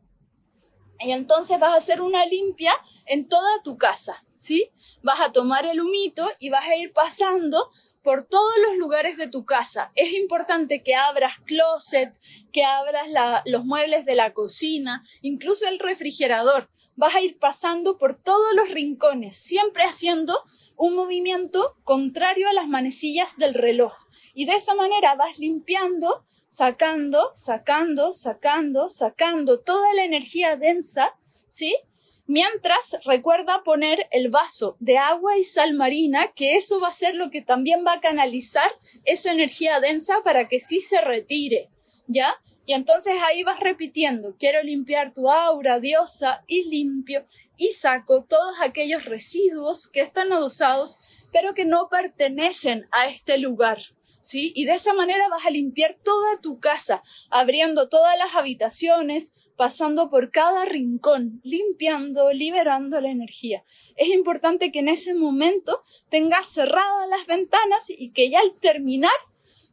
[1.00, 2.74] Y entonces vas a hacer una limpia
[3.08, 4.70] en toda tu casa, ¿sí?
[5.02, 7.72] Vas a tomar el humito y vas a ir pasando
[8.04, 9.92] por todos los lugares de tu casa.
[9.96, 12.14] Es importante que abras closet,
[12.54, 13.08] que abras
[13.46, 16.70] los muebles de la cocina, incluso el refrigerador.
[16.96, 20.44] Vas a ir pasando por todos los rincones, siempre haciendo
[20.78, 23.96] un movimiento contrario a las manecillas del reloj.
[24.34, 31.16] Y de esa manera vas limpiando, sacando, sacando, sacando, sacando toda la energía densa,
[31.48, 31.76] ¿sí?
[32.28, 37.16] Mientras recuerda poner el vaso de agua y sal marina, que eso va a ser
[37.16, 38.72] lo que también va a canalizar
[39.04, 41.70] esa energía densa para que sí se retire,
[42.08, 42.36] ¿ya?
[42.66, 47.26] Y entonces ahí vas repitiendo, quiero limpiar tu aura, diosa, y limpio,
[47.58, 53.80] y saco todos aquellos residuos que están adosados, pero que no pertenecen a este lugar,
[54.22, 54.52] ¿sí?
[54.56, 60.10] Y de esa manera vas a limpiar toda tu casa, abriendo todas las habitaciones, pasando
[60.10, 63.64] por cada rincón, limpiando, liberando la energía.
[63.96, 69.12] Es importante que en ese momento tengas cerradas las ventanas y que ya al terminar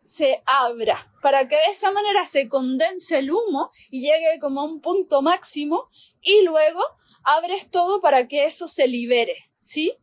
[0.05, 4.65] se abra, para que de esa manera se condense el humo y llegue como a
[4.65, 5.91] un punto máximo
[6.23, 6.81] y luego
[7.25, 9.99] abres todo para que eso se libere, ¿sí?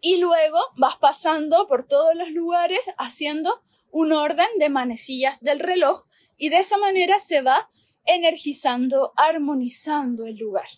[0.00, 3.60] Y luego vas pasando por todos los lugares haciendo
[3.90, 6.04] un orden de manecillas del reloj
[6.36, 7.68] y de esa manera se va
[8.04, 10.68] energizando, armonizando el lugar.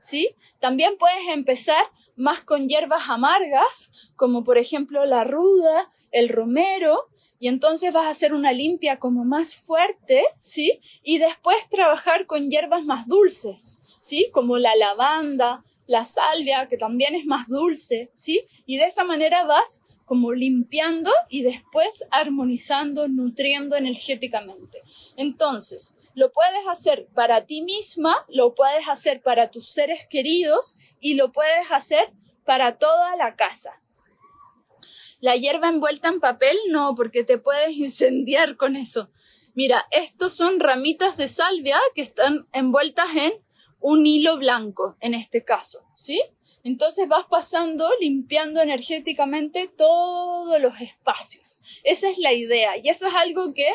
[0.00, 0.34] ¿Sí?
[0.58, 1.84] También puedes empezar
[2.16, 8.10] más con hierbas amargas, como por ejemplo la ruda, el romero, y entonces vas a
[8.10, 10.80] hacer una limpia como más fuerte, ¿sí?
[11.02, 14.28] Y después trabajar con hierbas más dulces, ¿sí?
[14.32, 18.44] Como la lavanda, la salvia, que también es más dulce, ¿sí?
[18.66, 24.82] Y de esa manera vas como limpiando y después armonizando, nutriendo energéticamente.
[25.16, 31.14] Entonces, lo puedes hacer para ti misma, lo puedes hacer para tus seres queridos y
[31.14, 32.12] lo puedes hacer
[32.44, 33.80] para toda la casa.
[35.20, 39.08] La hierba envuelta en papel, no, porque te puedes incendiar con eso.
[39.54, 43.32] Mira, estos son ramitas de salvia que están envueltas en
[43.82, 46.20] un hilo blanco en este caso, ¿sí?
[46.64, 51.58] Entonces vas pasando, limpiando energéticamente todos los espacios.
[51.82, 52.76] Esa es la idea.
[52.76, 53.66] Y eso es algo que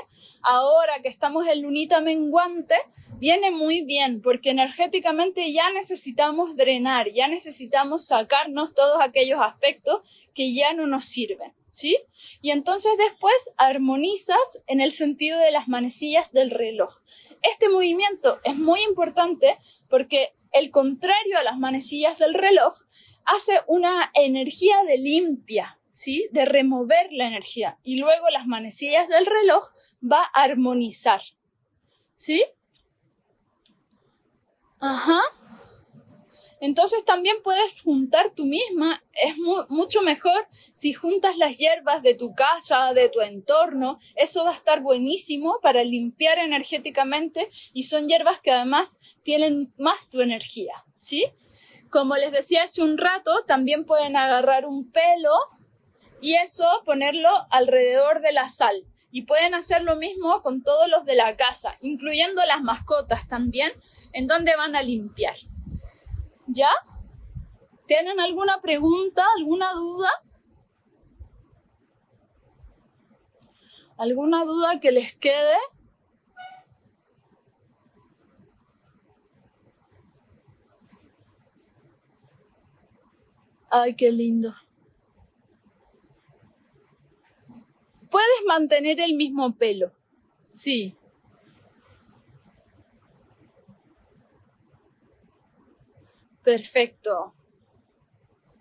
[0.41, 2.76] ahora que estamos en lunita menguante,
[3.20, 10.02] viene muy bien, porque energéticamente ya necesitamos drenar, ya necesitamos sacarnos todos aquellos aspectos
[10.34, 11.97] que ya no nos sirven, ¿sí?
[12.41, 17.01] Y entonces después armonizas en el sentido de las manecillas del reloj.
[17.41, 19.58] Este movimiento es muy importante
[19.89, 22.75] porque el contrario a las manecillas del reloj
[23.25, 26.27] hace una energía de limpia, ¿sí?
[26.32, 27.77] De remover la energía.
[27.84, 29.65] Y luego las manecillas del reloj
[30.01, 31.21] va a armonizar,
[32.15, 32.43] ¿sí?
[34.80, 35.19] Ajá.
[36.60, 39.04] Entonces también puedes juntar tú misma.
[39.13, 39.36] Es
[39.70, 43.98] mucho mejor si juntas las hierbas de tu casa, de tu entorno.
[44.15, 50.10] Eso va a estar buenísimo para limpiar energéticamente y son hierbas que además tienen más
[50.10, 51.26] tu energía, ¿sí?
[51.89, 55.32] Como les decía hace un rato, también pueden agarrar un pelo
[56.22, 58.84] y eso ponerlo alrededor de la sal.
[59.10, 63.72] Y pueden hacer lo mismo con todos los de la casa, incluyendo las mascotas también,
[64.12, 65.36] en donde van a limpiar.
[66.47, 66.71] ¿Ya?
[67.88, 70.10] ¿Tienen alguna pregunta, alguna duda?
[73.97, 75.55] ¿Alguna duda que les quede?
[83.69, 84.53] Ay, qué lindo.
[88.10, 89.91] Puedes mantener el mismo pelo.
[90.49, 90.95] Sí.
[96.47, 97.33] Perfecto.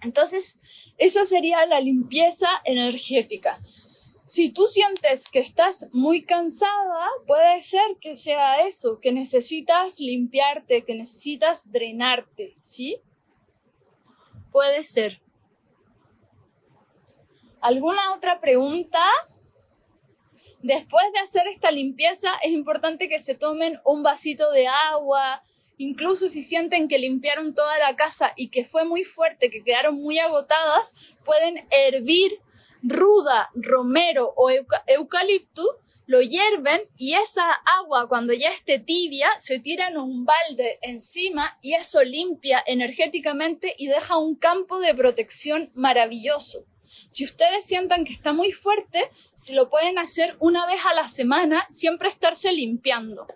[0.02, 0.58] Entonces,
[0.98, 3.60] esa sería la limpieza energética.
[4.24, 10.84] Si tú sientes que estás muy cansada, puede ser que sea eso, que necesitas limpiarte,
[10.84, 12.96] que necesitas drenarte, ¿sí?
[14.50, 15.20] Puede ser.
[17.60, 19.04] ¿Alguna otra pregunta?
[20.60, 25.40] Después de hacer esta limpieza, es importante que se tomen un vasito de agua,
[25.78, 29.96] Incluso si sienten que limpiaron toda la casa y que fue muy fuerte, que quedaron
[29.96, 32.40] muy agotadas, pueden hervir
[32.82, 34.50] ruda, romero o
[34.86, 40.78] eucalipto, lo hierven y esa agua cuando ya esté tibia se tira en un balde
[40.80, 46.64] encima y eso limpia energéticamente y deja un campo de protección maravilloso.
[47.08, 51.08] Si ustedes sientan que está muy fuerte, se lo pueden hacer una vez a la
[51.08, 53.26] semana, siempre estarse limpiando.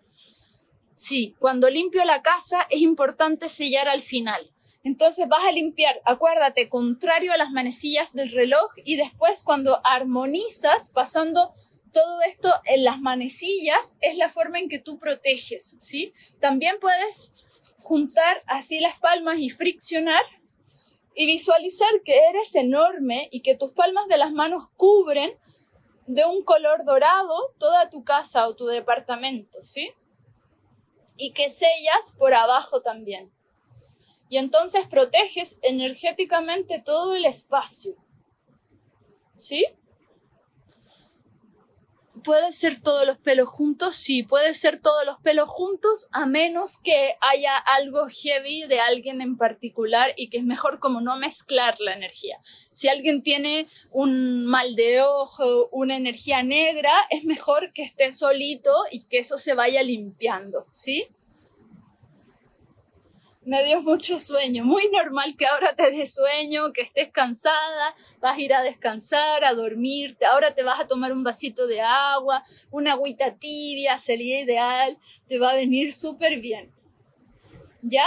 [1.03, 4.53] Sí, cuando limpio la casa es importante sellar al final.
[4.85, 10.89] Entonces vas a limpiar, acuérdate, contrario a las manecillas del reloj y después cuando armonizas
[10.89, 11.53] pasando
[11.91, 16.13] todo esto en las manecillas es la forma en que tú proteges, ¿sí?
[16.39, 17.33] También puedes
[17.83, 20.23] juntar así las palmas y friccionar
[21.15, 25.33] y visualizar que eres enorme y que tus palmas de las manos cubren
[26.07, 29.95] de un color dorado toda tu casa o tu departamento, ¿sí?
[31.21, 33.31] Y que sellas por abajo también.
[34.31, 37.95] Y entonces proteges energéticamente todo el espacio.
[39.35, 39.67] ¿Sí?
[42.23, 43.97] ¿Puede ser todos los pelos juntos?
[43.97, 49.21] Sí, puede ser todos los pelos juntos, a menos que haya algo heavy de alguien
[49.21, 52.39] en particular y que es mejor como no mezclar la energía.
[52.73, 58.73] Si alguien tiene un mal de ojo, una energía negra, es mejor que esté solito
[58.91, 61.09] y que eso se vaya limpiando, ¿sí?
[63.51, 64.63] Me dio mucho sueño.
[64.63, 69.45] Muy normal que ahora te dé sueño, que estés cansada, vas a ir a descansar,
[69.45, 74.41] a dormirte, ahora te vas a tomar un vasito de agua, una agüita tibia, sería
[74.41, 76.73] ideal, te va a venir súper bien.
[77.83, 78.07] ¿Ya?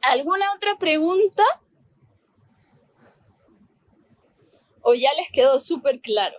[0.00, 1.42] ¿Alguna otra pregunta?
[4.80, 6.38] ¿O ya les quedó súper claro?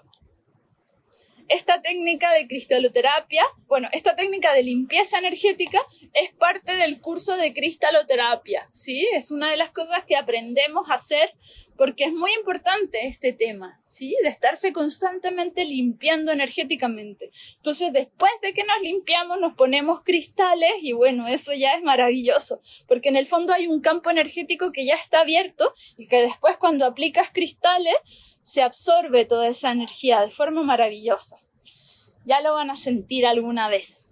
[1.52, 5.80] Esta técnica de cristaloterapia, bueno, esta técnica de limpieza energética
[6.14, 9.06] es parte del curso de cristaloterapia, ¿sí?
[9.14, 11.34] Es una de las cosas que aprendemos a hacer
[11.76, 14.16] porque es muy importante este tema, ¿sí?
[14.24, 17.32] De estarse constantemente limpiando energéticamente.
[17.58, 22.62] Entonces, después de que nos limpiamos, nos ponemos cristales y bueno, eso ya es maravilloso,
[22.88, 26.56] porque en el fondo hay un campo energético que ya está abierto y que después
[26.58, 27.95] cuando aplicas cristales,
[28.44, 31.38] se absorbe toda esa energía de forma maravillosa.
[32.26, 34.12] Ya lo van a sentir alguna vez.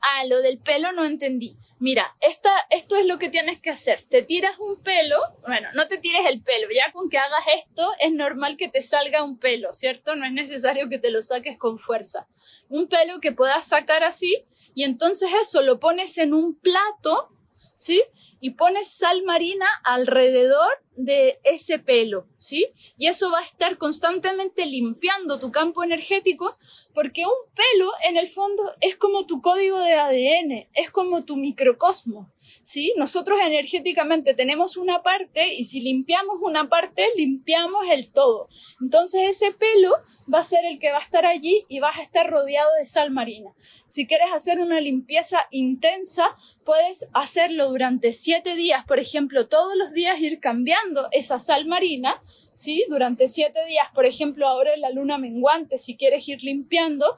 [0.00, 1.56] Ah, lo del pelo no entendí.
[1.80, 4.04] Mira, esta, esto es lo que tienes que hacer.
[4.08, 5.16] Te tiras un pelo,
[5.46, 8.82] bueno, no te tires el pelo, ya con que hagas esto es normal que te
[8.82, 10.14] salga un pelo, ¿cierto?
[10.16, 12.26] No es necesario que te lo saques con fuerza.
[12.68, 17.30] Un pelo que puedas sacar así y entonces eso lo pones en un plato,
[17.78, 18.02] ¿sí?
[18.40, 22.66] Y pones sal marina alrededor de ese pelo, ¿sí?
[22.96, 26.56] Y eso va a estar constantemente limpiando tu campo energético
[26.92, 31.36] porque un pelo en el fondo es como tu código de ADN, es como tu
[31.36, 32.92] microcosmo, ¿sí?
[32.96, 38.48] Nosotros energéticamente tenemos una parte y si limpiamos una parte, limpiamos el todo.
[38.80, 39.92] Entonces ese pelo
[40.32, 42.84] va a ser el que va a estar allí y vas a estar rodeado de
[42.84, 43.54] sal marina.
[43.88, 46.34] Si quieres hacer una limpieza intensa,
[46.64, 52.20] puedes hacerlo durante siete días, por ejemplo, todos los días ir cambiando esa sal marina,
[52.54, 52.84] ¿sí?
[52.88, 57.16] Durante siete días, por ejemplo, ahora en la luna menguante, si quieres ir limpiando,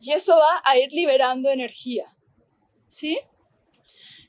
[0.00, 2.16] y eso va a ir liberando energía,
[2.88, 3.18] ¿sí?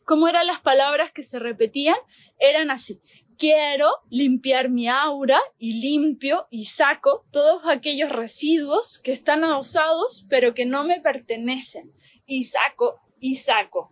[0.05, 1.97] ¿Cómo eran las palabras que se repetían?
[2.39, 2.99] Eran así.
[3.37, 10.53] Quiero limpiar mi aura y limpio y saco todos aquellos residuos que están adosados pero
[10.53, 11.91] que no me pertenecen.
[12.25, 13.91] Y saco y saco.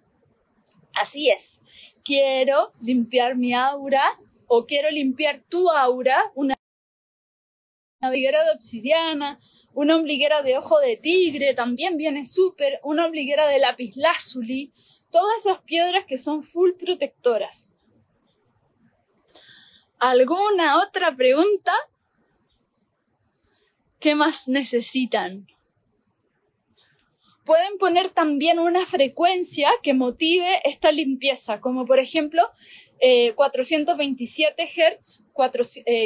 [0.94, 1.62] Así es.
[2.04, 6.56] Quiero limpiar mi aura o quiero limpiar tu aura, una
[8.02, 9.40] ombliguera de obsidiana,
[9.74, 14.74] una ombliguera de ojo de tigre, también viene súper, una ombliguera de lapislázuli,
[15.12, 17.70] todas esas piedras que son full protectoras.
[20.00, 21.74] ¿Alguna otra pregunta?
[24.00, 25.48] ¿Qué más necesitan?
[27.44, 32.50] Pueden poner también una frecuencia que motive esta limpieza, como por ejemplo
[33.36, 35.24] 427 Hz,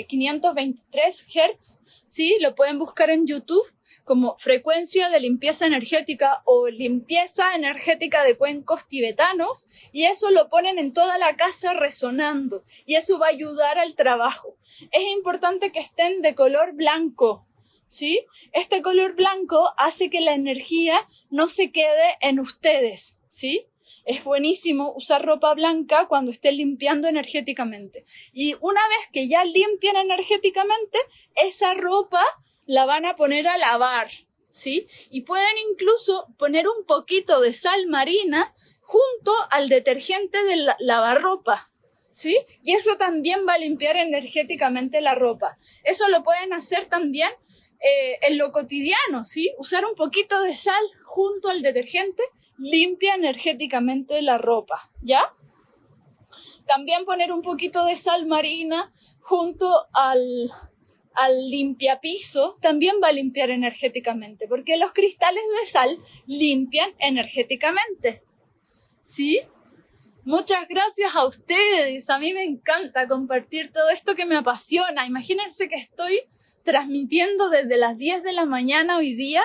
[0.07, 2.37] 523 Hz, ¿sí?
[2.39, 3.65] Lo pueden buscar en YouTube
[4.03, 10.79] como frecuencia de limpieza energética o limpieza energética de cuencos tibetanos y eso lo ponen
[10.79, 14.57] en toda la casa resonando y eso va a ayudar al trabajo.
[14.91, 17.47] Es importante que estén de color blanco,
[17.87, 18.25] ¿sí?
[18.51, 20.97] Este color blanco hace que la energía
[21.29, 23.67] no se quede en ustedes, ¿sí?
[24.05, 28.03] Es buenísimo usar ropa blanca cuando estén limpiando energéticamente.
[28.33, 30.97] Y una vez que ya limpian energéticamente,
[31.35, 32.23] esa ropa
[32.65, 34.09] la van a poner a lavar,
[34.51, 34.87] ¿sí?
[35.09, 41.71] Y pueden incluso poner un poquito de sal marina junto al detergente de la lavarropa,
[42.11, 42.37] ¿sí?
[42.61, 45.55] Y eso también va a limpiar energéticamente la ropa.
[45.83, 47.31] Eso lo pueden hacer también
[47.83, 49.53] eh, en lo cotidiano, ¿sí?
[49.57, 52.23] Usar un poquito de sal junto al detergente
[52.57, 55.33] limpia energéticamente la ropa, ¿ya?
[56.65, 60.49] También poner un poquito de sal marina junto al,
[61.13, 68.23] al limpiapiso también va a limpiar energéticamente, porque los cristales de sal limpian energéticamente.
[69.03, 69.41] ¿Sí?
[70.23, 72.09] Muchas gracias a ustedes.
[72.09, 75.05] A mí me encanta compartir todo esto que me apasiona.
[75.05, 76.21] Imagínense que estoy
[76.63, 79.43] transmitiendo desde las 10 de la mañana hoy día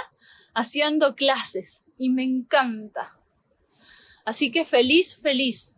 [0.55, 3.19] haciendo clases y me encanta.
[4.25, 5.75] Así que feliz, feliz.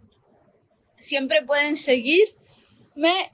[0.96, 2.34] Siempre pueden seguir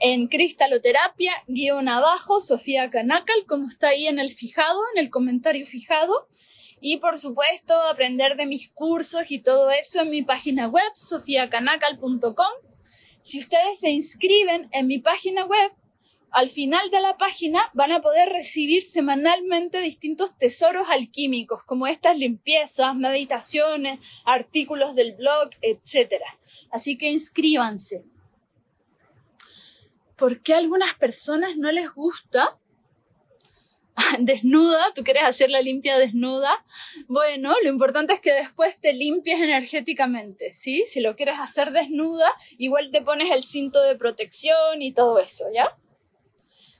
[0.01, 5.67] en cristaloterapia, guion abajo, Sofía Canacal, como está ahí en el fijado, en el comentario
[5.67, 6.29] fijado.
[6.81, 12.53] Y por supuesto, aprender de mis cursos y todo eso en mi página web, sofiacanacal.com.
[13.23, 15.73] Si ustedes se inscriben en mi página web,
[16.37, 22.17] al final de la página van a poder recibir semanalmente distintos tesoros alquímicos, como estas
[22.17, 26.23] limpiezas, meditaciones, artículos del blog, etc.
[26.71, 28.05] Así que inscríbanse.
[30.17, 32.59] ¿por qué a algunas personas no les gusta
[34.19, 36.65] desnuda, tú quieres hacer la limpia desnuda,
[37.07, 40.85] bueno, lo importante es que después te limpies energéticamente, ¿sí?
[40.87, 45.47] Si lo quieres hacer desnuda, igual te pones el cinto de protección y todo eso,
[45.53, 45.77] ¿ya?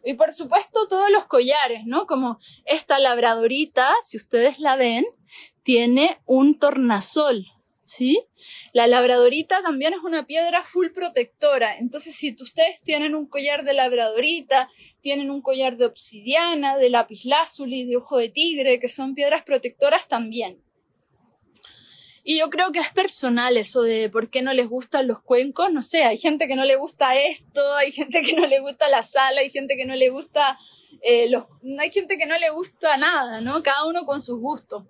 [0.05, 2.07] Y por supuesto todos los collares, ¿no?
[2.07, 5.05] Como esta labradorita, si ustedes la ven,
[5.63, 7.47] tiene un tornasol,
[7.83, 8.25] ¿sí?
[8.73, 11.79] La labradorita también es una piedra full protectora.
[11.79, 14.69] Entonces, si ustedes tienen un collar de labradorita,
[15.01, 20.09] tienen un collar de obsidiana, de lapislázuli, de ojo de tigre, que son piedras protectoras
[20.09, 20.66] también.
[22.29, 25.73] Y yo creo que es personal eso de por qué no les gustan los cuencos.
[25.73, 28.89] No sé, hay gente que no le gusta esto, hay gente que no le gusta
[28.89, 30.59] la sala, hay gente que no le gusta
[31.03, 31.45] eh, los...
[31.79, 33.63] Hay gente que no le gusta nada, ¿no?
[33.63, 34.83] Cada uno con sus gustos.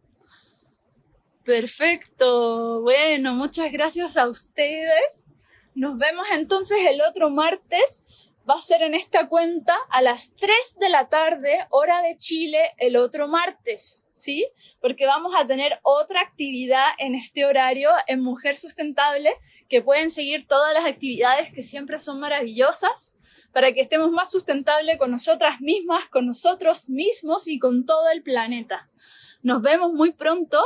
[1.45, 2.80] Perfecto.
[2.80, 5.28] Bueno, muchas gracias a ustedes.
[5.74, 8.07] Nos vemos entonces el otro martes.
[8.49, 12.72] Va a ser en esta cuenta a las 3 de la tarde, hora de Chile,
[12.78, 14.05] el otro martes.
[14.16, 14.46] ¿Sí?
[14.80, 19.30] Porque vamos a tener otra actividad en este horario en Mujer Sustentable,
[19.68, 23.14] que pueden seguir todas las actividades que siempre son maravillosas
[23.52, 28.22] para que estemos más sustentables con nosotras mismas, con nosotros mismos y con todo el
[28.22, 28.90] planeta.
[29.42, 30.62] Nos vemos muy pronto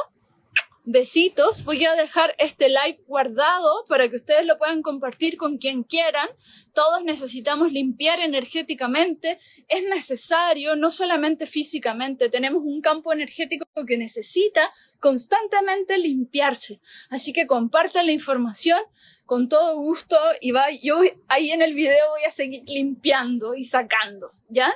[0.84, 5.82] Besitos, voy a dejar este live guardado para que ustedes lo puedan compartir con quien
[5.82, 6.26] quieran.
[6.72, 9.38] Todos necesitamos limpiar energéticamente.
[9.68, 14.70] Es necesario, no solamente físicamente, tenemos un campo energético que necesita
[15.00, 16.80] constantemente limpiarse.
[17.10, 18.80] Así que compartan la información
[19.26, 23.64] con todo gusto y va, yo ahí en el video voy a seguir limpiando y
[23.64, 24.72] sacando, ¿ya?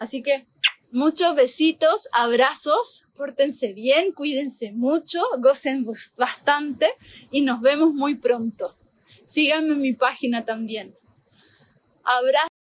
[0.00, 0.46] Así que
[0.90, 5.84] muchos besitos, abrazos pórtense bien, cuídense mucho, gocen
[6.16, 6.94] bastante
[7.32, 8.78] y nos vemos muy pronto.
[9.26, 10.96] Síganme en mi página también.
[12.04, 12.48] Abrazo.